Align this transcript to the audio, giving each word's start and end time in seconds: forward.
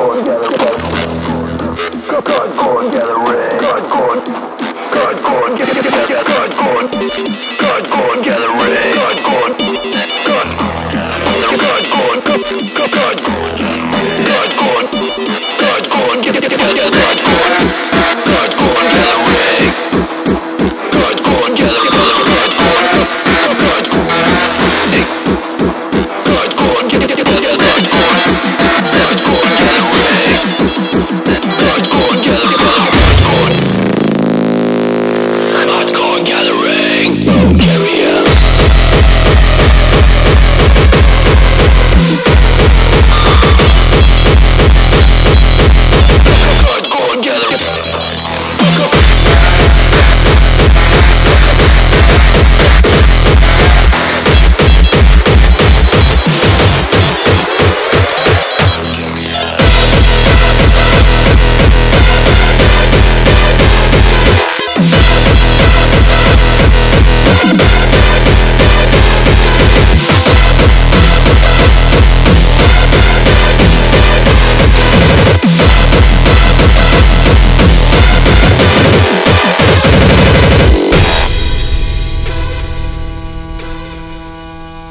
forward. 0.00 0.49